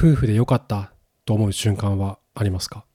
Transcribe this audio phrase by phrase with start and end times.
[0.00, 0.94] 夫婦で良かった
[1.26, 2.86] と思う瞬間はありますか？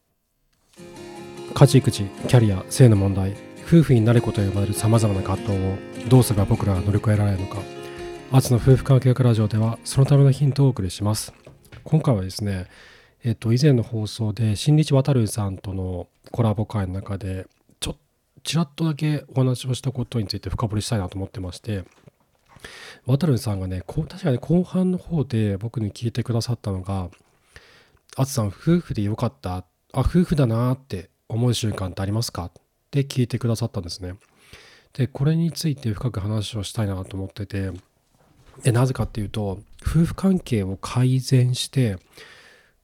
[1.54, 3.36] 家事育児キャリア性の問題
[3.68, 5.78] 夫婦になることと呼ばれるさまざまな葛藤を
[6.10, 7.60] どうすれば僕らが乗り越えられるのか。
[8.32, 11.32] アツの夫婦関係学ラジオではそのためのヒントをお送りします。
[11.84, 12.66] 今回はですね
[13.24, 17.46] えっと以前の放送で新日渡るさんとのコラボ会の中で
[17.80, 17.98] ちょっ
[18.42, 21.84] ちらっとだけお話をしたことについて深掘りしたいなと思ってまして
[23.06, 27.10] 渡るさんがねこ確かに後半の方で僕に聞いてくださったのが
[28.18, 32.52] 「あつさん夫婦でよかったあ夫婦だなって思う瞬間ってありますか?」っ
[32.92, 34.16] て聞いてくださったんですね。
[34.94, 37.72] でこれについて深く話をしたいなと思ってて
[38.64, 41.98] でなぜかっていうと夫婦関係を改善して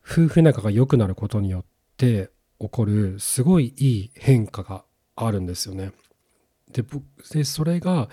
[0.04, 1.66] 夫婦仲が良くなることによっ
[1.96, 2.30] て
[2.60, 4.84] 起こるすごいいい変化が
[5.16, 5.94] あるんですよね。
[6.72, 6.84] で
[7.32, 8.10] でそれが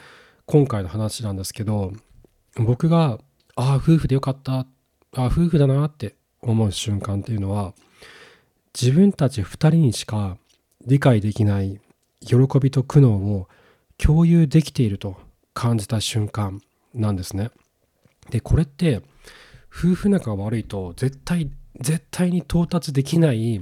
[0.50, 1.92] 今回の話なんですけど
[2.56, 3.18] 僕が
[3.54, 4.66] ああ夫婦でよかったあ
[5.12, 7.74] あ夫婦だなって思う瞬間っていうのは
[8.74, 10.38] 自分たち2人にしか
[10.86, 11.78] 理解できない
[12.20, 13.46] 喜びと苦悩を
[13.98, 15.16] 共有できていると
[15.52, 16.62] 感じた瞬間
[16.94, 17.50] なんですね。
[18.30, 19.02] でこれって
[19.70, 23.60] 夫婦仲が悪いと絶対絶対に到達できない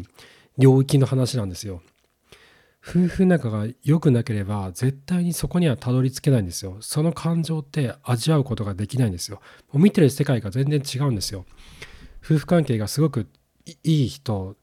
[0.56, 1.82] 領域の話なんですよ。
[2.88, 6.76] 夫婦仲が良くなければ絶対にそこにはたどり着けないんですよ。
[6.80, 9.40] その感情って味わうことができないんですよ。
[9.72, 11.44] もう見てる世界が全然違うんですよ。
[12.24, 13.26] 夫婦関係がすごく
[13.82, 14.56] いい人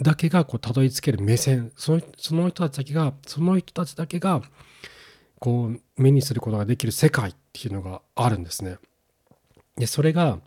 [0.00, 4.42] だけがこうたどり着ける目線そのその人たちだけがその人たちだけが
[5.40, 8.78] こう目にすることができる世界っていうのがあるんですね。
[9.76, 10.38] でそれが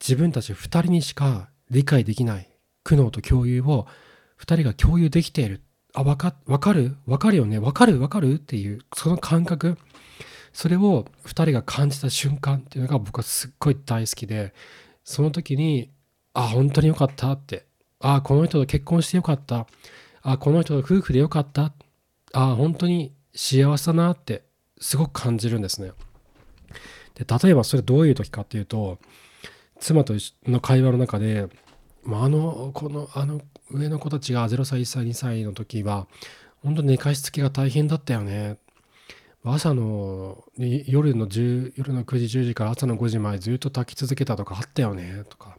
[0.00, 2.50] 自分たち2人にしか理解できない
[2.82, 3.86] 苦悩と共有を
[4.40, 5.60] 2人が共有できている
[5.96, 6.96] あ、わか、わかる？
[7.06, 7.58] わかるよね。
[7.58, 7.98] わかる？
[8.00, 8.34] わかる？
[8.34, 9.78] っていう、その感覚、
[10.52, 14.52] それを2人が感じた瞬間っていうのが僕はすっごい大好きで、
[15.04, 15.90] その時に、
[16.34, 17.64] あ、本当によかったって、
[17.98, 19.66] あ、この人と結婚してよかった、
[20.22, 21.72] あ、この人と夫婦でよかった、
[22.34, 24.44] あ、本当に幸せだなって
[24.78, 25.92] すごく感じるんですね。
[27.14, 28.98] で例えばそれどういう時かっていうと
[29.80, 30.12] 妻と
[30.46, 31.48] の会話の中で
[32.04, 33.40] まあ、あのこのあの
[33.70, 36.06] 上の子たちが0歳1歳2歳の時は
[36.62, 38.58] 本当に寝かしつけが大変だったよね
[39.44, 45.56] 朝の夜の10夜の9時10時から朝の5時前ずっと炊き続けたとかあったよねとか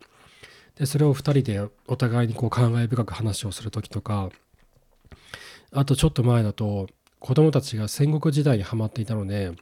[0.75, 4.29] でそれを2人でお互いにこう感慨深く話をする時とか
[5.71, 6.87] あとちょっと前だと
[7.19, 9.53] 子供たちが戦国時代にはまっていたので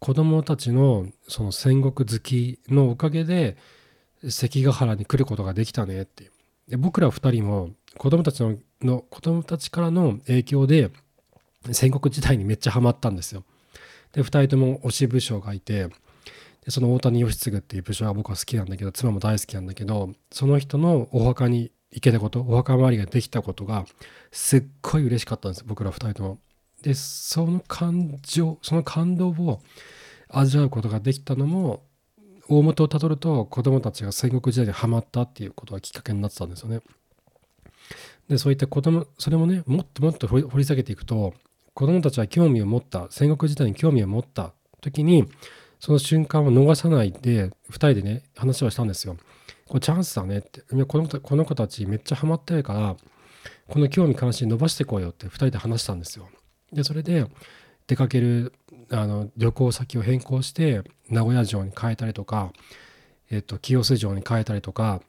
[0.00, 3.56] 子供たちのその戦国好きのおかげで
[4.28, 6.32] 関ヶ原に来ることができたねっていう。
[6.68, 10.90] で僕ら2人も子供たちのの子供たちからの影響で
[11.72, 13.44] 戦国時代にめっちゃハマったんですよ。
[14.12, 15.88] で2人とも推し武将がいて
[16.64, 23.86] でその大谷義継っていう武将は僕は好きなんだけど妻も大好きなんだけどその人のお墓に行けたことお墓参りができたことが
[24.30, 26.38] すっごい嬉しかったんです僕ら2人とも。
[26.82, 29.60] でその感情その感動を
[30.28, 31.82] 味わうことができたのも
[32.48, 36.80] 大元をたどると子供たちが戦国時代にはまったっていうことがきっかけになってたんですよね。
[38.28, 41.34] でそういった子供それもねもっともっと掘り下げていくと
[41.74, 45.24] 子供たちは興味を持った戦国時代に興味を持った時に
[45.80, 49.16] その瞬間を逃さないで2人でね話をしたんですよ。
[49.66, 52.96] これチャンスだねってこのこの子たちめっちゃハマってるから
[53.68, 56.28] この興味関心伸ばしていこうよって2人で話したんですよ。
[56.72, 57.26] でそれで
[57.86, 58.52] 出かける
[58.90, 62.52] あの旅行先を変更して名古屋城に変えたりとか、
[63.30, 65.02] えっと、清洲城に変えたりとか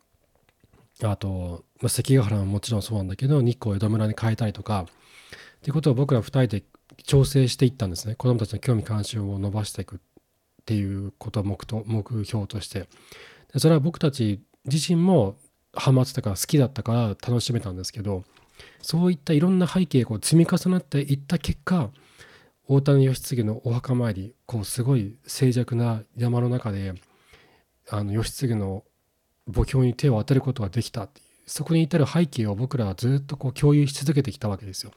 [1.03, 6.63] あと、まあ、関ヶ原ももちろんそうなんだけど日光江戸村に変えたりとかっていうことを僕ら2人で
[7.03, 8.15] 調整していったんですね。
[8.15, 9.99] 子どもたちの興味関心を伸ばしていくっ
[10.65, 12.87] ていうことを目と目標として。
[13.53, 15.35] でそれは僕たち自身も
[15.73, 18.23] ハマってたから好きだったから楽しめたんですけど
[18.81, 21.89] そういったいろんな背景が積み重なっていった結果
[22.71, 26.93] 大谷義継のお墓参りこうすごい静寂な山の中で
[27.89, 28.83] あの義継の
[29.51, 34.91] 墓標に手を当てることができたっていうそこに至る背景を僕らはずっとこう共有し続けてきたわけですよ。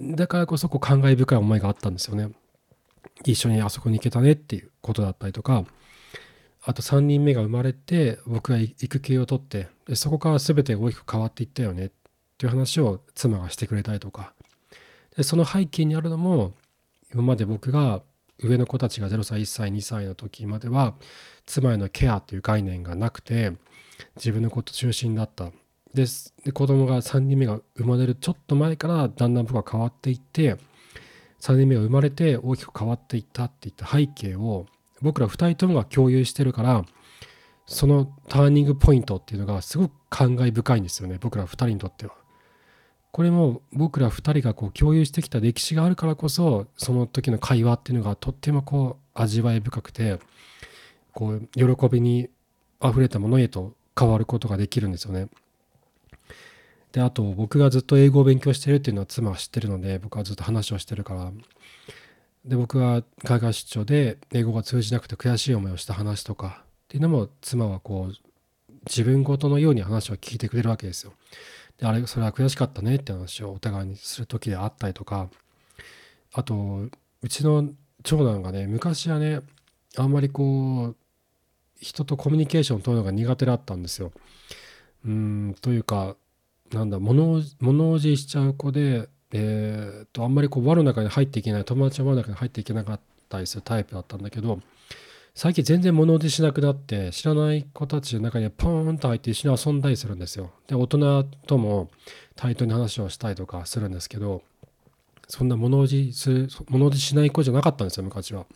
[0.00, 2.30] だからこそこう感慨深い思いがあったんですよね。
[3.26, 5.66] 一緒にあそこに行けたねっていうことだったりとか
[6.62, 11.90] あと3人目が生まれて僕が育休を取ってそこから全て大きく変わっていったよねっ
[12.38, 14.32] ていう話を妻がしてくれたりとか。
[15.16, 16.52] でその背景にあるのも
[17.12, 18.02] 今まで僕が
[18.42, 20.94] 上の子たちが0歳1歳2歳の時までは
[21.46, 23.52] 妻へのケアっていう概念がなくて
[24.16, 25.50] 自分のこと中心だった
[25.94, 26.06] で
[26.44, 30.56] で子供が3人目が生まれるちょっと前からだんだん僕は変わっていって
[31.40, 34.66] 3人目が生まれて大きく変わっていったっていった背景を
[35.00, 36.84] 僕ら2人ともが共有してるから
[37.66, 42.23] そのターニングポイントっていうのがすごく感慨深いんですよね僕ら2人にとっては。
[43.14, 50.18] これも僕ら2人がこう共有してきた歴史があるからこそその時の会話っていうのがとってもこう味わい深くて
[51.12, 52.28] こう喜びに
[52.80, 55.28] あふれたものへと変わることができるんですよね。
[56.90, 61.30] であと僕がずっと英語を勉強してるっていうのは妻は知ってるので僕はずっと話をしてるから
[62.44, 68.14] で僕が海外出張で英語が通じなくて悔しい思いをした話とかっていうのも妻はこう
[68.86, 71.12] 自分ごとのように話を聞いてくれるわけですよ。
[71.78, 75.28] であれそれは悔しかったねって話をお互いにする時であったりとか
[76.32, 76.88] あと
[77.22, 77.70] うちの
[78.02, 79.40] 長男がね昔はね
[79.96, 80.96] あんまりこう
[81.80, 84.12] 人とコミュニケーションを取るのが苦手だったんですよ。
[85.04, 86.16] うんというか
[86.72, 94.60] なんだ物物おじしちゃう子で、えー、とあんまりこう輪の中に入っていけない友達の輪の中に入っていけなかったりするタイプだったんだけど
[95.36, 100.52] 最近全然物おじしなくなって知らない子たちの中にポーンと入って一緒に遊んだりするんですよ。
[100.68, 101.90] で大人とも
[102.36, 104.42] 対等に話をしたりとかするんですけど
[105.26, 108.46] そんな物おじする物おじしない子じゃなかったんですよ昔は。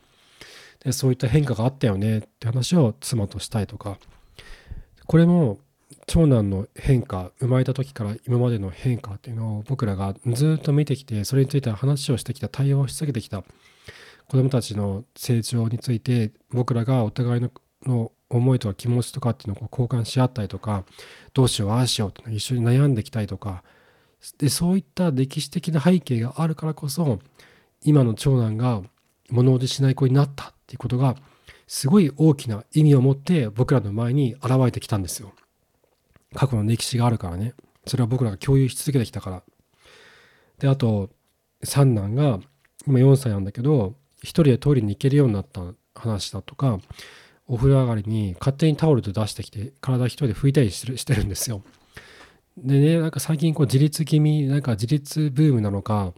[0.84, 3.98] でそういった変化があったよねって話を妻としたいとか
[5.06, 5.58] これも
[6.06, 13.42] 長男の変化生まれた時から今までの変化っていうのを僕らがずっと見てきてそれについて話をしてきた対応をし続けてきた
[14.28, 17.50] 子どもたちの成長について僕らがお互いの
[17.84, 20.84] の思いとか気持ちとかっていうのを交換し合ったりとか
[21.32, 23.62] どうしようああしようって一緒に悩んできたりとか
[24.38, 27.20] でそういった歴史的な背景があるからこそ
[27.82, 28.82] 今の長男が
[29.30, 31.16] 物おじしない子になったっていうことが
[31.66, 35.32] すごい大きな意味を持って僕らの前に現れてきたんですよ。
[36.34, 37.54] 過去の歴史があるからね
[37.86, 39.42] それは僕らが共有し続けてきたから。
[40.58, 41.10] であと
[41.62, 42.40] 三男が
[42.86, 45.62] 今4歳なんだけど一人でトイレに行けるようになった
[45.94, 46.78] 話だとか
[47.46, 51.62] お風呂上がりに勝手にタオルで出してきて体一人で拭いたりしてるんですよ。
[52.56, 56.12] でねなんか最近こう自立気味なんか自立ブームなのか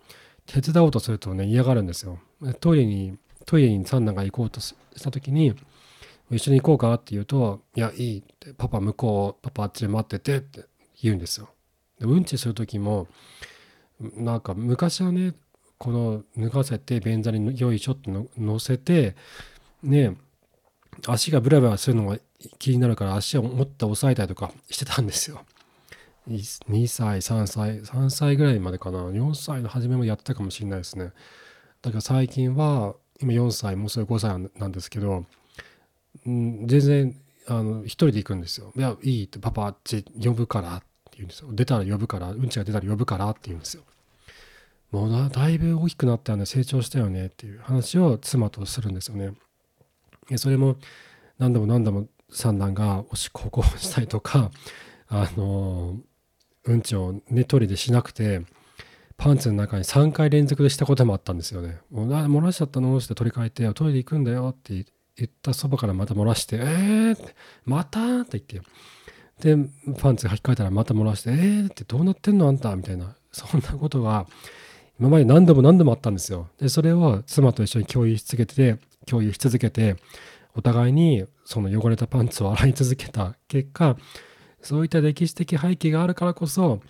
[0.46, 2.18] 手伝おうとするとね嫌がるんですよ。
[2.60, 5.54] トイレにトイレに三男が行こうとした時に
[6.30, 10.64] 一緒に行こうかって言うと「いやいい」って「パパ向こうパパあっちで待ってて」って
[11.02, 11.50] 言うんですよ。
[11.98, 13.06] でうんちする時も
[14.16, 15.34] なんか昔はね
[15.80, 19.16] この脱がせて便座によいしょって乗せて
[19.82, 20.14] ね
[21.06, 22.18] 足がブラブラするのが
[22.58, 25.42] 気になるから足を持って押さえたりとか してたんですよ。
[26.28, 31.12] 2歳3歳3歳ぐらいまでかな4歳の初めもやってたかもしれないですね。
[31.80, 35.24] だから最近は今4歳もうすぐ5歳なんですけど、
[36.26, 38.70] うん、全然あの一人で行くんですよ。
[38.76, 41.48] いやいいってパパあっち呼ぶからって言うんですよ。
[41.52, 43.82] 出たら呼ぶからうんちが出たら呼ぶからって言うんですよ。
[44.90, 49.32] もうだいぶ大きくなったよね成長したよねっていう話を妻とするんですよね。
[50.36, 50.76] それも
[51.38, 54.50] 何度も何度も三男がおしっこをしたりとか
[55.08, 55.98] あの
[56.64, 58.42] うんちをねトイレでしなくて
[59.16, 61.78] パンツの中に3回連続でしたこともあったんですよね。
[61.90, 64.86] もう漏らしちゃったのって取り替えてトイレ行くんだよって
[65.16, 67.34] 言ったそばからまた漏らして「えー!」って
[67.64, 68.64] 「また?」って言っ
[69.42, 69.56] てで
[69.98, 74.26] パンツ履き替えたらまた漏らして「えー!」ってどうなってんのあんたみたいなそんなことが
[75.00, 76.48] 今まで何度も何度もあったんですよ。
[76.58, 78.76] で、それを妻と一緒に共有し続けて、
[79.06, 79.96] 共有し続けて、
[80.54, 83.96] お互いにその汚れたパンツを洗い続けた結果、
[84.60, 86.82] そういった歴史的背景があるからこそ、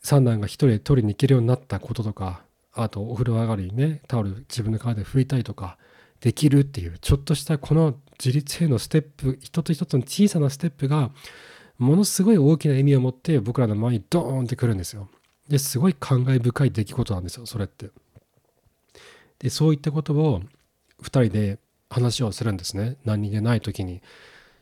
[0.00, 2.40] 三男が一人で取りに行けるようになったこととか、
[2.72, 5.76] あとお風呂上がりにね、タオル自分の体で拭いたりとか
[6.20, 11.10] できるっていう、ちょっとしたこの自立へのステップ、一つ一つの小さなステップが、
[11.76, 15.10] ものすごい大きな意味を持って僕らの前にドーンってくるんですよ。
[15.48, 17.90] ですごい感慨深い出来事なんですよそれって。
[19.38, 20.42] でそういったことを
[21.02, 21.58] 2人で
[21.90, 24.02] 話をするんですね何気ない時に。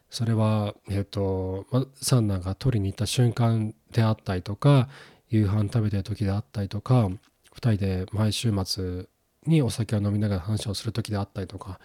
[0.09, 4.88] それは、えっ、ー、と、ま、三男が取りに行った瞬間であったりとか
[5.28, 7.19] 夕飯食べてる時であったりとか2
[7.57, 9.07] 人で毎週末
[9.47, 11.81] にお酒を飲みながら話をする時であったりとか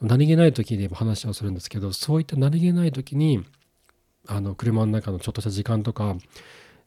[0.00, 3.44] 何気ない時に話をするんですけどそういった何気ない時に
[4.26, 6.16] あの車の中のちょっとした時間とか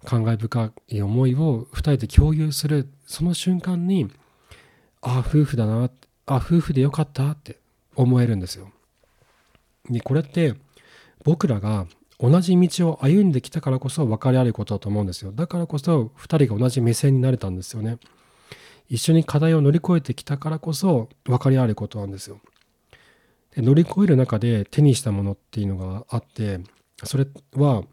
[0.06, 4.10] 感慨深い思いを2人で共有するその瞬間に
[5.02, 5.90] ああ夫婦だな
[6.26, 7.58] あ夫婦でよかったって
[7.96, 8.72] 思えるんですよ。
[9.90, 10.56] でこれって
[11.24, 11.88] 僕らが
[12.20, 15.32] 同じ道を歩んできたからこそ分かり合えることだと思うんですよ。
[15.32, 17.98] だからこそ2人が同じ目線になれたんですよね。
[18.90, 22.40] 一緒に課題を乗り越えてきたからこそ分かり合えることなんですよ。
[23.56, 26.62] で乗り越える中で手にしたものっていうのがあって
[27.04, 27.84] それは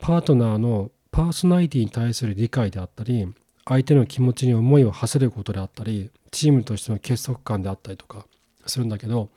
[0.00, 3.26] パートナーのパーソナリティに対する理解であったり
[3.64, 8.24] 相手の気持ちに思いを馳せることであったりチームとしての結束感であったりとか
[8.66, 9.28] するんだけど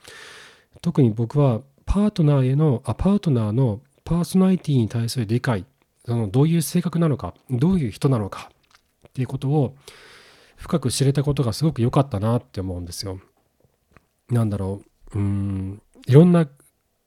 [0.83, 5.65] 特に僕はパートナーへのあパートナーのパーソナリティに対する理解
[6.05, 8.51] そのどういう性格なのかどういう人なのか
[9.07, 9.75] っていうことを
[10.57, 13.19] 深く知れたことがすごく良かったなって思うんですよ。
[14.29, 14.83] なんだろ
[15.15, 16.47] ううんいろんな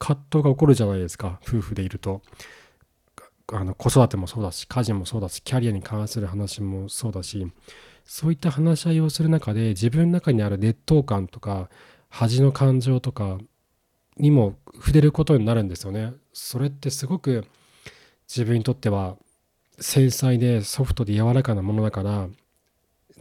[0.01, 2.23] 葛藤が起こるじゃないですか夫婦でいると。
[3.53, 7.47] あの子育てもそうだし家事もそうだしキャリアに関する話もそうだし
[8.05, 11.69] そういった話し合いをする中で自分の中にある劣等感とか
[12.09, 13.39] 恥の感情とか
[14.17, 16.13] にも触れることになるんですよね。
[16.33, 17.45] それってすごく
[18.29, 19.17] 自分にとっては
[19.79, 22.29] 繊細でソフトで柔らかなものだから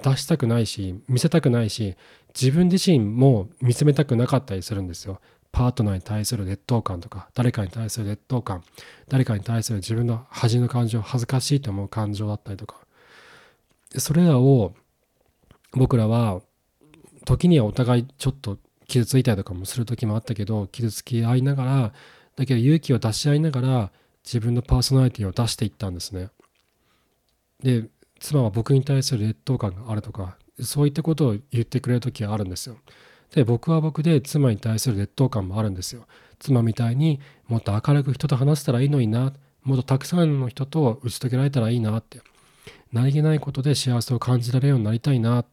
[0.03, 1.95] 出したくないし見せたくないし
[2.39, 5.19] 自分自身も見つめたくなかったりするんですよ。
[5.53, 8.63] パートナーに対する劣等感とか誰かに対する劣等感
[9.07, 12.77] 誰かに対する自分の恥の感情恥ずかしいと思う感情だったりとか
[13.97, 14.73] それらを
[15.73, 16.41] 僕らは
[17.23, 18.57] 時にはお互いちょっと
[18.87, 21.93] 傷ついたりとかもする時もあったけど傷つき合いながら
[22.35, 23.91] だけど勇気を出し合いながら
[24.25, 26.29] 自分のパーソナリティを出していったんですね。
[27.61, 27.85] で
[28.19, 32.77] 妻は僕に対する劣等感があるとかそういったことを言ってくれる時はあるんですよ。
[33.33, 36.05] で僕は僕で妻に対する劣等感もあるんですよ。
[36.39, 42.21] 妻みたいにもっと明るく人と話せたらいいのになもっとたくさんの人と打ち解けられたらいいなって
[42.91, 45.45] 何気ないことで幸せを感じられるようになりたいな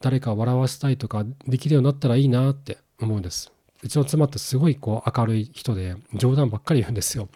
[0.00, 3.52] 誰かを笑わせたいとかできるようになったらいいなって思うんです。
[3.82, 7.28] うちの妻ってすごいこう明るい人で冗談ばっかり言うんですよ。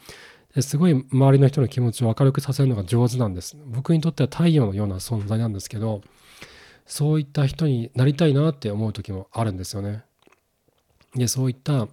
[0.54, 3.56] ですごい周りの人の気持ちを明るくさせるのが上手なんです。
[3.66, 6.02] 僕にとっては太陽のような存在なんですけど
[6.90, 10.02] そういった人になりたいなって思う時もあるんですよね。
[11.14, 11.86] でそういった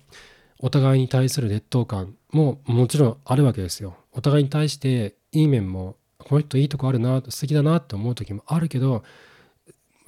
[0.59, 3.95] お互いに対する劣等感ももちろんあるわけですよ。
[4.11, 9.03] お互いに対していい面もこの人いいとこあるな素敵だなって思う時もあるけど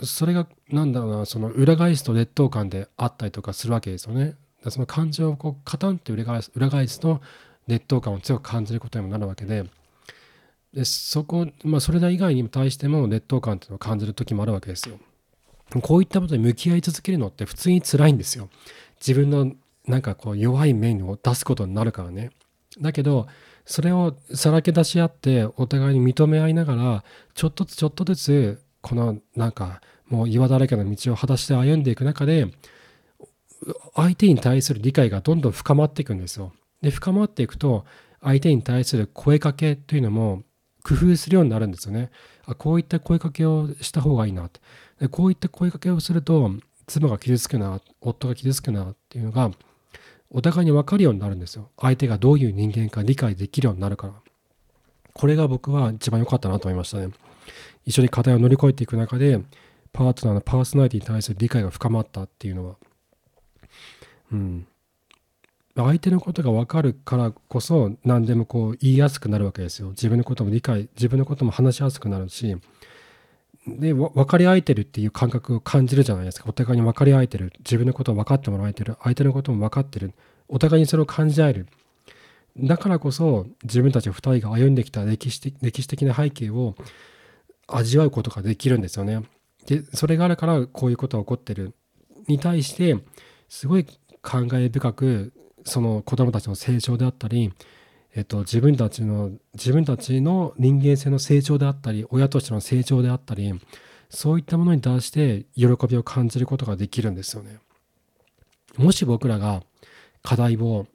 [0.03, 4.35] それがなんだろうなその裏返すと劣等感であったりとかするわけですよね。
[4.69, 7.21] その感情をこうカタンって裏返す裏返すと
[7.67, 9.65] 劣等感を強く感じることにもなるわけで
[10.73, 14.99] でそこ、まあ、それら以外に対しても劣等感っていうのを感じる時もあるわけですよ。
[15.81, 18.49] こういったことに向き合い続けるのって普通に辛いんですよ。
[18.99, 19.51] 自分の
[19.87, 22.31] なんかこう弱い面を出すことになるからね。
[22.79, 23.27] だけど
[23.65, 32.47] それをさらけ出し合ってお互いに認め合いながらちょっとずつちょっとずつこのなんかもう岩だらけの道を裸足で歩んでいく中で
[33.95, 36.53] 相手に対する理解がどんどん深まっていくんですよ。
[36.81, 37.85] で深まっていくと
[38.21, 40.43] 相手に対する声かけというのも
[40.83, 42.09] 工夫するようになるんですよね。
[42.45, 44.59] あこういった声かけをした方がいいなって
[44.99, 46.51] でこういった声かけをすると
[46.87, 49.51] 妻が傷つくな夫が傷つくなっていうのが
[50.31, 51.69] お互いに分かるようになるんですよ。
[51.79, 54.13] 相手がどういう人間か理解できるようになるから。
[55.13, 57.09] これが僕は一番良かったなと思いましたね。
[57.85, 59.41] 一緒に課題を乗り越えていく中で
[59.91, 62.75] パートナーのパーソナリティに対する理解が深まったっていうのは、
[64.31, 64.67] うん、
[65.85, 69.89] 相手のことが分かるからこそ何でもこう言いやすくなるわけですよ。
[69.89, 72.57] 自分のことも理解自分のことも話しやすくなるし。
[73.67, 76.45] で分かり合えてるっていう感覚を感じるじゃないですか。
[76.49, 77.53] お互いに分かり合えてる。
[77.59, 78.95] 自分のことを分かってもらえてる。
[79.03, 80.13] 相手のことも分かってる。
[80.47, 81.67] お互いにそれを感じ合える。
[82.57, 86.75] だからこそ自分たち2人が歩んできた歴史的歴史的な背景を
[87.67, 89.21] 味わうことができるんですよね。
[89.65, 91.75] でそれがあるからこういうことが起こってる。
[92.27, 92.97] に対して
[93.47, 93.85] すごい
[94.21, 95.33] 考え深く
[95.69, 97.53] その子どもたちの成長であったり、
[98.15, 103.53] えっと、自分たちの自分たちの人間性の成長であったり親としての成長であったり
[104.09, 107.59] そういったものに対して喜びを感じることができるんですよね。
[108.77, 109.61] もし僕らが
[110.23, 110.87] 課題を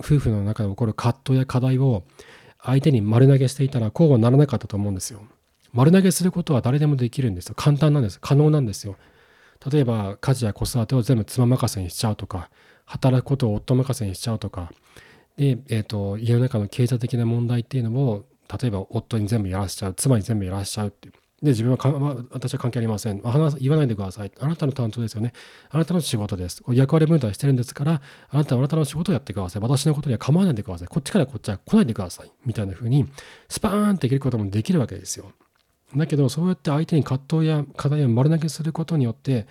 [0.00, 2.04] 夫婦の中で起こる葛藤や課題を
[2.62, 5.22] 相手に丸投げしていたらこうはならなかったと思うんですよ。
[5.72, 7.54] 丸投げすることは誰でもできるんですよ。
[7.56, 8.20] 簡単なんです。
[8.20, 8.96] 可能なんですよ。
[9.70, 12.50] 例えば家事や子育てを全部妻任せにしちゃうとか
[12.92, 14.70] 働くことを夫任せにしちゃうとか。
[15.38, 18.24] で、えーと、家の中の経済的な問題っていうのも
[18.60, 21.14] 例えば夫に全部やらしちゃう妻に全部やらしちゃうっていう。
[21.42, 23.20] で自分はか、まあ、私は関係ありません。
[23.20, 24.32] 話言わないでください。
[24.38, 25.32] あなたの担当ですよね。
[25.70, 26.62] あなたの仕事です。
[26.68, 29.62] 役割分担してるんですからあなたはあなたの仕事をやってください。
[29.62, 30.88] 私のことには構わないでください。
[30.88, 32.30] こっちからこっちは来ないでください。
[32.44, 33.08] みたいな風に
[33.48, 35.32] スパーンって切ることもできるわけですよ。
[35.96, 39.46] だけどそうやって相手に葛藤や課題を丸投げすることによって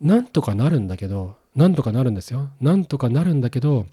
[0.00, 2.50] なんとかなるんだけどなんとかなるんですよ。
[2.60, 3.86] なんとかなるんだけど、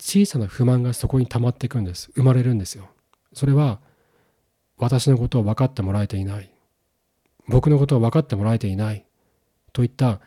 [0.00, 2.10] 小さな不満がそこに溜まっていくんです。
[2.14, 2.88] 生まれるんですよ。
[3.32, 3.80] それは、
[4.76, 6.50] 私のことを分かってもらえていない。
[7.48, 9.04] 僕のことを分かってもらえていない。
[9.72, 10.20] といった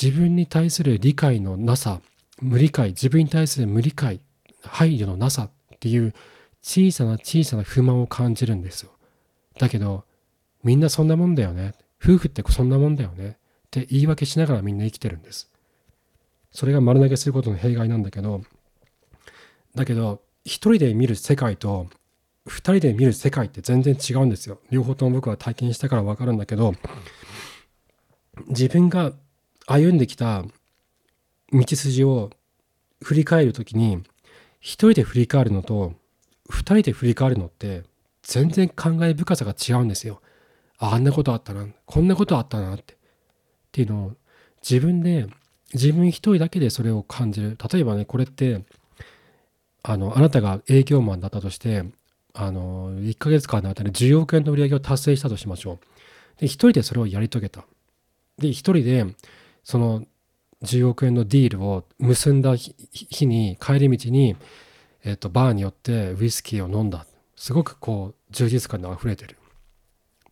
[0.00, 2.00] 自分に対する理解のなさ、
[2.40, 4.20] 無理解、自分に対する無理解、
[4.62, 6.14] 配慮のなさっていう
[6.62, 8.90] 小さな小さな不満を感じるんですよ。
[9.58, 10.04] だけど、
[10.62, 11.74] みんなそんなもんだよね。
[12.02, 13.28] 夫婦ってそんなもんだよね。
[13.28, 15.50] って言い訳しながらみんな生きてるんです。
[16.56, 18.40] それが丸投げすることの弊害なんだけど
[19.74, 21.86] だけど一人で見る世界と
[22.46, 26.72] 二人で見る世界って全然違うんですよ両方とも僕は体験したから分かるんだけど
[28.48, 29.12] 自分が
[29.66, 30.44] 歩んできた
[31.52, 32.30] 道筋を
[33.02, 34.02] 振り返る時に
[34.58, 35.92] 一人で振り返るのと
[36.48, 37.82] 二人で振り返るのって
[38.22, 40.22] 全然感慨深さが違うんですよ。
[40.78, 42.96] あんなことあったなこんなことあったなってっ
[43.72, 44.12] ていうのを
[44.62, 45.26] 自分で
[45.74, 47.58] 自分一人だけでそれを感じる。
[47.72, 48.62] 例えばねこれって
[49.82, 51.84] あのあなたが営業マンだったとして
[52.34, 55.78] あの1ヶ月間の間に10億円の売り上げを達成したとしましょう。
[56.40, 57.64] で一人でそれをやり遂げた。
[58.38, 59.06] で一人で
[59.64, 60.04] その
[60.62, 64.36] 10億円のディールを結んだ日に帰り道に、
[65.04, 67.06] えー、とバーによってウイスキーを飲んだ。
[67.36, 69.36] すごくこう充実感で溢れてる。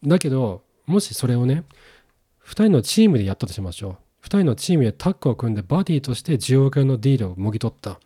[0.04, 1.64] だけどもしそれをね
[2.44, 4.03] 2人のチームでやったとしましょう。
[4.24, 8.00] 2人のチームでタッグを組んでバディとして10億円のディールをもぎ取った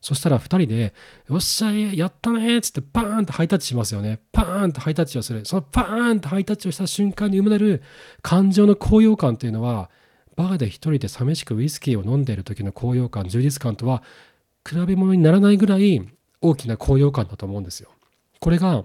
[0.00, 0.94] そしたら2人で
[1.28, 7.82] 「よっしゃやったね」っつってバーンとハイタッチしますよねパーンとハイタッチをするそのパーンとハイタッチをした瞬間に生まれる
[8.22, 9.90] 感情の高揚感というのは
[10.36, 14.02] バーで一人で寂しくウイスキーを飲んでいる時の高揚感充実感とは
[14.68, 16.06] 比べ物にならないぐらい
[16.40, 17.90] 大きな高揚感だと思うんですよ。
[18.40, 18.84] これが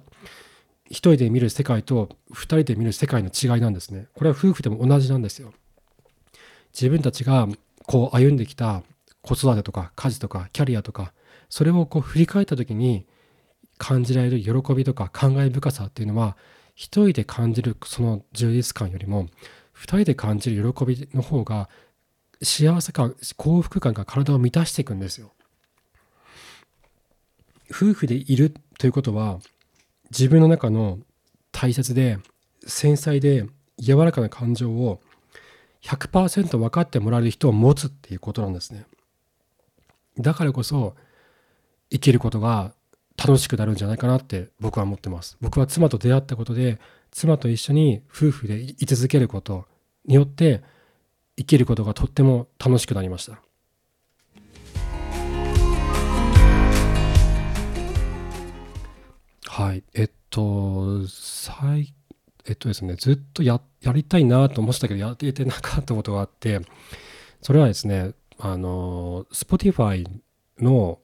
[0.85, 4.07] 一人で見る世界と二人で見る世界の違いなんですね。
[4.13, 5.53] これは夫婦でも同じなんですよ。
[6.73, 7.47] 自分たちが
[7.85, 8.83] こう歩んできた
[9.21, 11.13] 子育てとか家事とかキャリアとか
[11.49, 13.05] それをこう振り返った時に
[13.77, 16.37] 感じられる喜びとか感慨深さっていうのは
[16.75, 19.27] 一人で感じるその充実感よりも
[19.75, 21.69] 2人で感じる喜びの方が
[22.41, 25.33] 幸せ感幸福感が体を満たしていくんですよ。
[27.71, 29.39] 夫婦でいるということは
[30.09, 30.99] 自分の中の
[31.51, 32.17] 大切で
[32.65, 33.45] 繊細で
[33.77, 35.01] 柔らかな感情を
[35.83, 38.85] 100%分かってもらえる人を持つっていうことなんですね。
[40.17, 40.95] だからこそ
[41.91, 42.73] 生きることが
[43.17, 45.37] 楽しくなるんじゃないかなって僕は思ってます。
[45.41, 46.79] 僕は妻と出会ったことで
[47.11, 49.65] 妻と一緒に夫婦で居続けること
[50.05, 50.63] によって
[51.37, 53.41] 生きることがとっても楽しくなりました。
[59.47, 61.93] はい、えっと、最
[62.49, 63.61] えっとですね、ずっとや
[63.93, 66.59] りたいなと思ってたけど、やれててなかったことがあって、
[67.41, 70.05] それはですね、あの、Spotify
[70.59, 70.99] の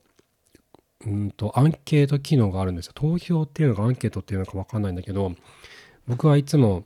[1.06, 2.92] うんとアンケート機能があるんですよ。
[2.94, 5.32] 投票っていうのがアンケートっていうのか分かんないんだけど、
[6.08, 6.84] 僕はいつも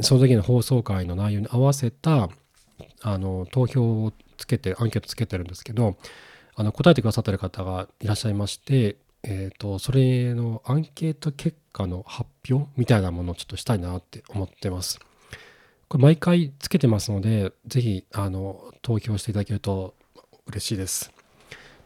[0.00, 2.28] その時の放送回の内容に合わせた
[3.02, 5.96] あの投票をつけてアンケートつけてるんですけど
[6.54, 8.96] あの答えてくださってる方がいらっしゃいまして、
[9.28, 15.00] えーと、それのアンケート結果の発表みたいなものをちょっとしたいなって思ってます。
[15.88, 19.94] これ毎回つけてますので、ぜひあの投票していただけると
[20.46, 21.12] 嬉しいです。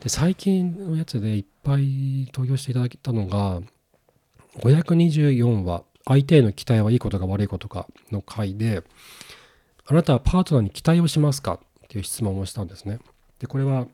[0.00, 3.61] で最近のやつでいっぱい投票していただけたのが
[4.59, 8.83] 524話相手への期待はいいことか悪いことかの回で、
[9.87, 12.98] あなたはパートナーに期待をしますかっていう質問をしたんですね。
[13.38, 13.87] で、これは、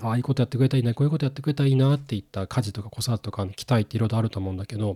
[0.00, 4.94] ああいうことやってくれたらいいな、こういうことやってくれたらいいなっていった家事とか子育てとかの期待っていろいろあると思うんだけど、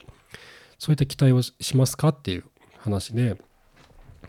[0.78, 2.44] そういった期待をしますかっていう
[2.78, 3.36] 話で、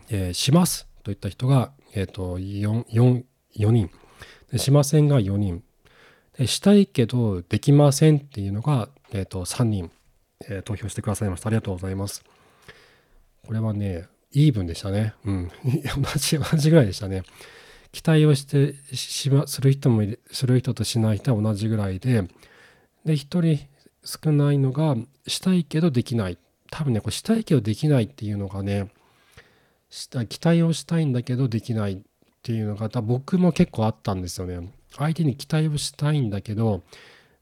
[0.08, 3.24] えー、しますといった人が、えーと、4, 4,
[3.56, 3.90] 4人
[4.50, 5.62] で、しませんが4人
[6.38, 9.90] で、したいけどできませんっていうのが、えーと3人
[10.48, 11.48] えー、投票してくださいました。
[11.48, 12.24] ありがとうございます。
[13.46, 15.14] これはね、イーブンでしたね。
[15.24, 15.48] うん。
[16.02, 17.22] 同じ、同じぐらいでしたね。
[17.92, 22.22] 期待をしてしまする人もする人としない人は同じぐらいで、
[23.04, 23.66] で、1人
[24.04, 24.96] 少ないのが、
[25.26, 26.38] したいけどできない。
[26.70, 28.90] 多分ね、これしたいけどできないっていうのがね、
[29.90, 31.98] した期待をしたいんだけどできないっ
[32.42, 34.72] ていうのが僕も結構あったんですよね。
[34.96, 36.82] 相手に期待をしたいんだけど、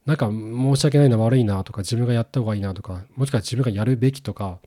[0.07, 4.59] なんか申し訳ないな悪いなとか自分がやった方がいいなとかもしくは自分がやるべきとか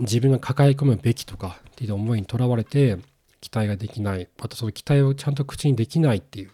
[0.00, 2.98] 自分が抱え込むべきとかっていう思いにとらわれて
[3.40, 4.28] 期待ができない。
[4.38, 6.50] またその期待をちゃんと口にできないっていう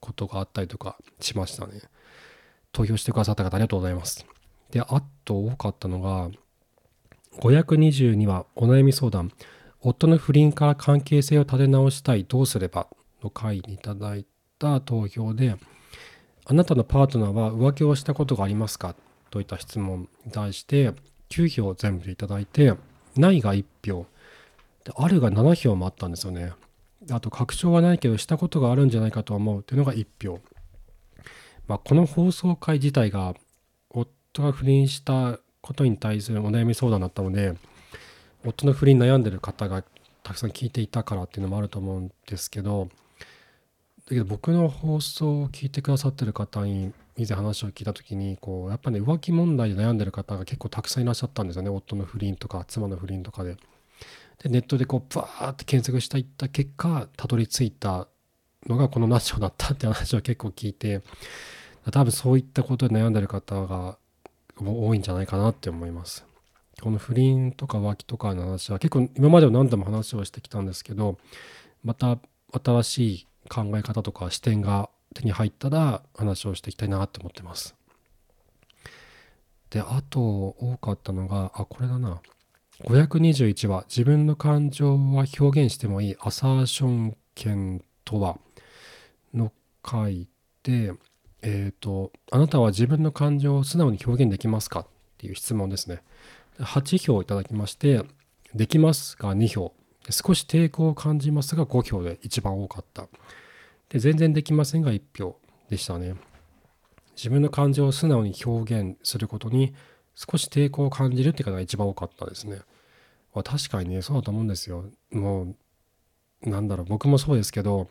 [0.00, 1.80] ことがあったりとかしましたね。
[2.72, 4.26] 投票してくださった方ありがとうございます。
[4.70, 6.30] であと多かったのが
[7.40, 9.32] 522はお悩み相談。
[9.80, 12.88] 夫の不倫から関係性を立て直したいどうすれば
[13.22, 14.26] の回にいただい
[14.58, 15.56] た投票で
[16.44, 18.94] あなたのパートナーは浮気をしたことがありますか？
[19.30, 20.92] といった質問に対して
[21.30, 22.74] 9票全部でいただいて、
[23.16, 24.06] ないが1票、
[24.86, 26.52] であるが7票もあったんですよね。
[27.10, 30.40] あと、確証はないけど、したことがあるんじゃないかと思うというのが1票。
[31.66, 33.34] まあ、この放送回自体が、
[33.90, 37.56] 夫が不倫したことに対するお悩み相談だったので、
[38.44, 39.82] 夫の不倫悩んでる方が
[40.22, 42.88] たくさん聞いていたからっていうのもあると思うんですけど、
[44.06, 53.56] だけど僕の放送を聞いてくださってる方に以前話を聞いた時にこうやっぱね浮気問題で悩んでる方が結構たくさんいらっしゃったんですよね夫の不倫とか妻の不倫とかで。
[54.42, 58.08] でネットでこうバーって検索していった結果たどり着いた
[58.66, 61.02] のがこのナチョだったって話を結構聞いて
[61.90, 63.98] 多分そういったことで悩んでる方が
[64.58, 66.24] 多いんじゃないかなって思います。
[66.82, 71.16] この不倫とか浮気とかの話は結構今までは何度も話をしてきたんですけど
[71.82, 72.18] また
[72.52, 77.74] 新しい考え方とか視点が手に入ったら話をしていきたいなって思ってます。
[79.70, 82.20] であと多かったのがあこれだな
[82.84, 88.38] 521は自分の感情は表現してもいいアサーション権とは
[89.32, 90.28] の回
[90.62, 90.92] で
[91.42, 94.86] え、ー、とあなたは自分の感情を素直に表現できますかっ
[95.18, 96.02] ていう質問ですね。
[96.58, 98.02] 8票いただきまして
[98.54, 99.72] できますが2票。
[100.08, 103.08] 少し抵抗を感じますが5票で一番多かった。
[103.88, 106.14] で全然できませんが1票でしたね。
[107.16, 109.74] 自分の感情を素直に表現することに
[110.16, 112.62] 少し抵抗を感じるって方が一番多かったですね。
[113.34, 114.86] まあ、確かにね、そうだと思うんですよ。
[115.12, 115.54] も
[116.42, 117.88] う、なんだろう、僕もそうですけど、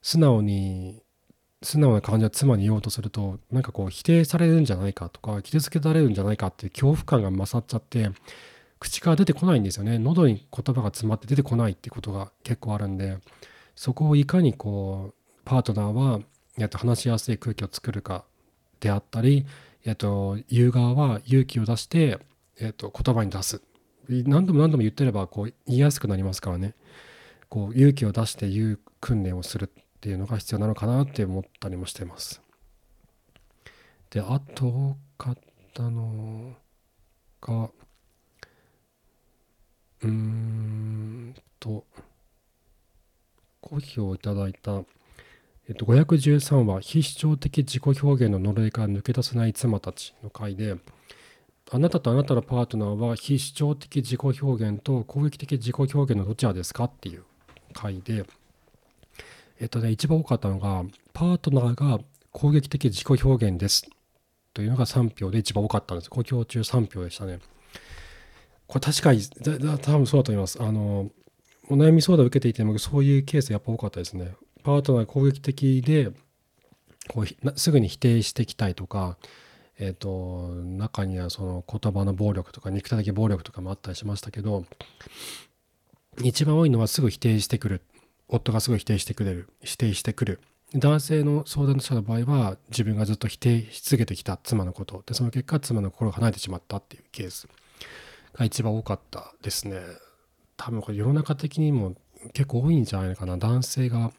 [0.00, 1.02] 素直に、
[1.62, 8.10] 素直な感じは妻に言おうとすると、なんかこう、否定されるんじゃないかとか、傷つけられるんじゃないかっていう恐怖感が勝っちゃって、
[8.80, 9.98] 口から出てこないんですよね。
[9.98, 13.18] 喉に言葉が詰まって出てこないってことが結構あるんで、
[13.74, 16.20] そこをいかにこう、パートナーは、
[16.56, 18.24] やっと話しやすい空気を作るか
[18.80, 19.46] であったり、
[19.88, 22.18] えっと、言う側は勇気を出して、
[22.60, 23.62] えっと、言葉に出す。
[24.10, 26.74] 何度も何度も言ってればこう言いやすくなりますからね。
[27.48, 32.42] こう勇気を出して言う訓練をするっていうのが必要なのかなって思ったりもしてます。
[34.10, 35.38] で、あと多かっ
[35.72, 36.54] たの
[37.40, 37.70] が、
[40.02, 41.86] うーんと、
[43.62, 44.82] 好評いただいた、
[45.68, 50.76] えっと、513は非主張的自己表現の呪いから抜け出せない妻たちの回で、
[51.70, 57.24] あなたとあなたのパートナーは非主張的自己表現と攻撃的自己表現のどちらですかっていう
[57.74, 58.24] 回で、
[59.60, 62.00] えっとね、一番多かったのが、パートナーが
[62.32, 63.90] 攻撃的自己表現です
[64.54, 66.08] というのが3票で一番多かったんです。
[66.08, 67.40] 5票中3票でしたね。
[68.66, 70.62] これ確かに、多分そうだと思います。
[70.62, 71.10] あの、
[71.68, 74.34] お悩み相談を受けていても、そういうケースやっぱ多かったですね。
[74.62, 76.10] パートナー攻撃的で
[77.08, 79.16] こうすぐに否定してきたいとか、
[79.78, 84.64] えーと、中にはその言葉の暴力とか肉体的暴力とかもあったりしましたけど
[86.22, 87.82] 一番多いのはすぐ否定してくる。
[88.28, 89.48] 夫がすぐ否定してくれる。
[89.62, 90.40] 否定してくる。
[90.74, 94.36] 男性の相談者の場合は自分がずっと否定し続けてきた。
[94.42, 95.02] 妻のこと。
[95.06, 97.48] でその結果妻の心が離れてしまったっていうケース。
[98.34, 99.80] が一番多かったですね。
[100.56, 101.94] 多分これ世の中的にも
[102.32, 103.38] 結構多いんじゃないかな。
[103.38, 104.12] 男性が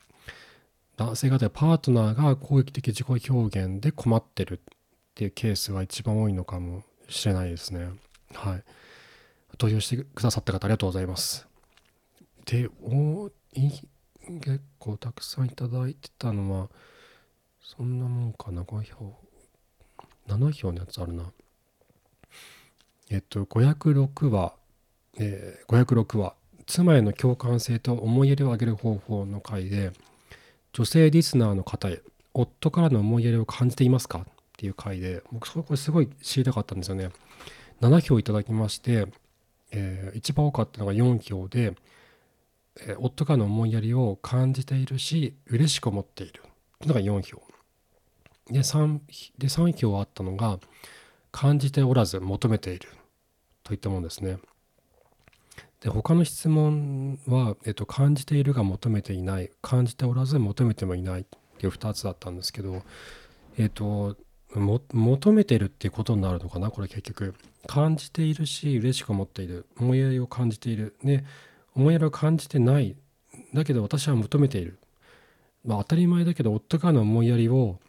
[0.99, 4.73] 男性方やパートナーが攻撃的自己表現で困ってるっ
[5.15, 7.87] ていうケースが一番多いのかもしれないですね。
[8.33, 8.63] はい。
[9.57, 11.47] 投票してくださった方ありがとうございます。
[12.45, 13.71] で、おい
[14.27, 16.69] 結構たくさんいただいてたのは、
[17.61, 19.15] そんなもんかな、5票。
[20.27, 21.31] 7票のやつあるな。
[23.09, 24.53] えっと、506は、
[25.17, 26.35] えー、506は、
[26.65, 29.93] 妻への共感性と思いやりを上げる方法の回で、
[30.73, 32.01] 女性リスナーの方へ
[32.33, 34.19] 夫からの思いやりを感じていますか？
[34.19, 34.23] っ
[34.57, 37.09] ていう回で僕これすごい知りたかったんですよね。
[37.81, 39.07] 7票いただきまして、
[39.71, 41.73] えー、一番多かったのが4票で、
[42.81, 46.43] えー、夫からの思いやりを感じているし嬉しく思っている。
[46.43, 47.41] っていうのが4票。
[48.49, 48.99] で 3,
[49.37, 50.59] で3票あったのが
[51.31, 52.89] 感じておらず求めている
[53.63, 54.39] といったものですね。
[55.81, 61.23] で他の質問は、えっと、感じているが求めていない感じておらず求めてもいないっ
[61.57, 62.83] ていう2つだったんですけど
[63.57, 64.17] えっと
[64.55, 67.35] 求めてるっていうことになるのかなこれ結局。
[67.67, 69.67] 感じているし嬉しく思っている。
[69.79, 70.95] 思いやりを感じている。
[71.03, 71.25] ね。
[71.75, 72.95] 思いやりを感じてない。
[73.53, 74.79] だけど私は求めている。
[75.63, 77.79] まあ当たり前だけど夫からの思いやりを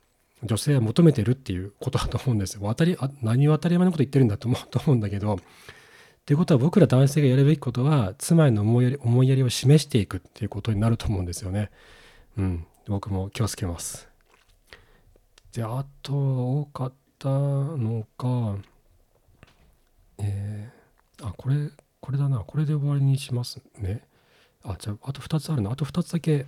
[0.42, 2.60] 女性は求めてるっていうことだと思うんですよ。
[2.64, 5.38] 当たりあ何を当たり前のこと言ってるんだと思うと思うんだけど
[6.20, 11.70] っていうことは僕ら男性がやるべきことは妻への思いやり思いやりを示していくっていうことになると思うんですよね。
[12.38, 14.08] うん、僕も気をつけます。
[15.52, 16.12] であと
[16.60, 18.58] 多かったのが
[20.22, 22.38] えー、あこれこれだな。
[22.40, 24.02] これで終わりにしますね。
[24.62, 25.70] あじゃああと2つあるな。
[25.70, 26.46] あと2つだけ。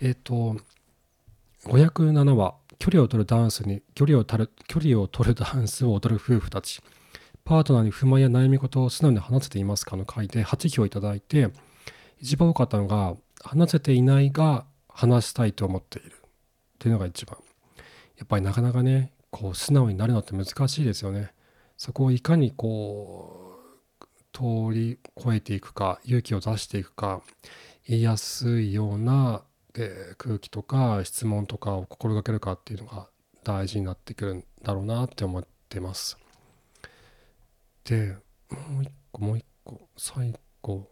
[0.00, 0.56] えっ、ー、と
[1.64, 6.80] 507は距離を取るダンスに距離を取る距離を取るダンスを踊る夫婦たち。
[7.44, 11.50] パートナーに不満や悩み事を素直に話せていますかの回で8票いただいて、
[12.18, 16.28] 一番多かったのが、話せていないが話したいと思っているっ
[16.78, 17.38] ていうのが一番。
[18.16, 21.32] やっぱりなかなかね、こう素直になるのって難しいですよね。
[21.76, 23.58] そこをいかにこ
[24.00, 27.22] う通り越えていくか勇気を出していくか
[27.86, 29.42] 言いやすいような、
[29.76, 33.08] えー、空気とか質問とかを心がけるかっていうのが
[33.42, 36.23] 大事になってくるんだろうなって思ってます。
[37.84, 38.16] で
[38.50, 40.90] もう一個もう一個最後。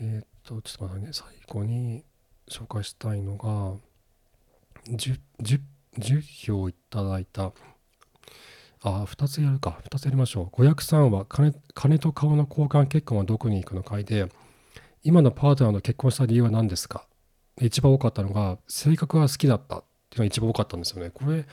[0.00, 1.12] えっ、とちょっと待ってね。
[1.12, 2.04] 最後に
[2.48, 3.74] 紹介したいのが
[4.88, 5.60] 10, 10,
[5.98, 7.52] 10票いただいた。
[8.82, 9.80] あ2つやるか。
[9.90, 10.62] 2つやりましょう。
[10.62, 14.28] 503は金金と顔の交換結婚はどこに行くの回で
[15.02, 17.08] 今のパートナーと結婚した理由は何ですか？
[17.60, 21.10] 一番多かったのが性格が好きだったっていうのが一番多かったんですよね。
[21.10, 21.44] これ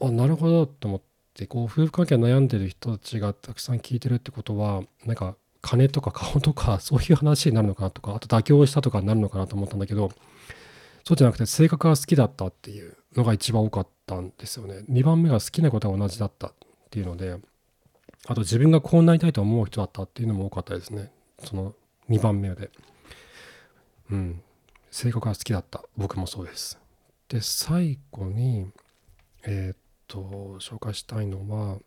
[0.00, 1.15] あなるほどと思って。
[1.36, 10.10] でこう夫婦関係悩んでる人たちがたくさん聞いてるってことはなんか金とか顔とか そういう話になるのかなとかあと妥協したとかになるのかなと思ったんだけど
[11.04, 14.84] そうじゃなくて性格が好きだったっていうのが一番多かったんですよね。
[14.90, 16.52] 2番目が好きなことが同じだったっ
[16.90, 17.38] ていうので
[18.26, 21.12] あと自分がこうなりたいと思う人だったっていうのも多かったですね。
[21.44, 21.74] その
[22.08, 22.70] 2番目で。
[24.10, 24.42] うん。
[24.90, 25.84] 性格が好きだった。
[25.96, 26.78] 僕もそうです。
[27.28, 28.70] で最後に
[29.44, 31.78] えー、っと紹介したいのは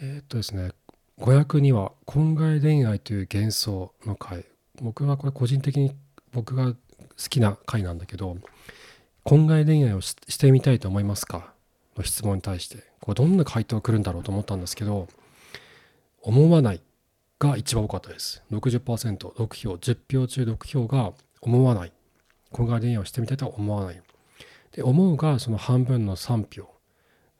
[0.00, 0.70] え、っとですね
[1.18, 4.44] 502は「婚外恋愛という幻想」の回。
[4.82, 5.94] 僕はこれ個人的に
[6.32, 6.76] 僕が好
[7.30, 8.36] きな回なんだけど
[9.22, 11.54] 婚外恋愛をしてみたいと思いますか？
[11.96, 12.82] の質問に対して。
[13.00, 15.08] これどんな回答が来るんだろうと思ったんですけど
[16.22, 16.80] 思わない
[17.38, 18.42] が一番多かったです。
[18.50, 21.92] 60%6 票10票中6票が思わない。
[22.50, 24.02] 婚外恋愛をしてみたいとは思わない。
[24.74, 26.68] で思うがその半分の3票。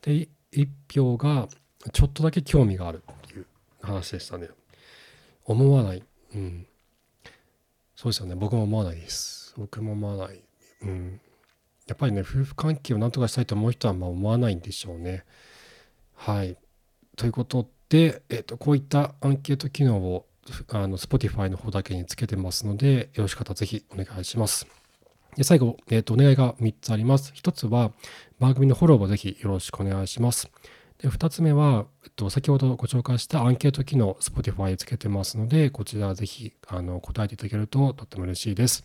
[0.03, 1.49] で1票が
[1.93, 3.47] ちょっとだけ興味があるっていう
[3.83, 4.49] 話でしたね。
[5.45, 6.03] 思わない。
[6.35, 6.67] うん。
[7.97, 8.35] そうですよね。
[8.35, 9.55] 僕も思わないです。
[9.57, 10.43] 僕も思わない。
[10.83, 11.21] うん。
[11.87, 15.25] やっぱりね夫婦関係を何とかしたいと思う人はまあ思わないんでしょうね。
[16.15, 16.57] はい。
[17.17, 20.27] ということで、えー、とこういったアンケート機能を
[20.69, 24.84] あの Spotify の方だけにつけてますのでよろしかったらぜひお願いします。
[25.37, 27.33] で最後、えー、とお願いが3つあります。
[27.35, 27.93] 1つは
[28.39, 30.51] 番組のフォローをぜひよろしくお願いします。
[30.99, 38.85] で2つ目は、えっと、先ほどご紹介したアンケート機能 Spotify につけてますので、こちらぜひあの答えていただけるととっても嬉しいです。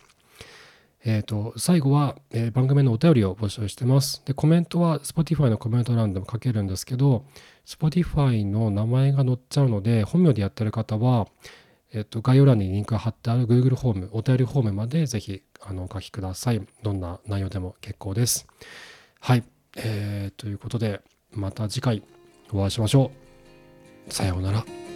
[1.02, 4.22] え、ー、と、最後は、えー、番組のお便りを募集してます。
[4.26, 7.24] で、コメントは Spotify のコメント欄でも書けるんですけど、
[7.64, 11.26] Spotify の名前が載っちゃうので、本名でやってる方は、
[11.92, 16.60] えっ、と、概要欄にリンクが貼ってある Google フォーム、お便りフォームまでぜひあのお書きください。
[16.82, 18.46] どんな内容でも結構です。
[19.20, 19.44] はい。
[19.76, 21.00] えー、ということで、
[21.32, 22.02] また次回
[22.52, 23.10] お会いしましょ
[24.08, 24.12] う。
[24.12, 24.89] さようなら。